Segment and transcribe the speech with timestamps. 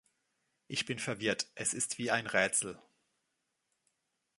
[0.67, 2.81] Ich bin verwirrt, es ist wie ein Rätsel.